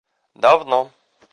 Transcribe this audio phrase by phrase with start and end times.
[0.33, 0.81] давно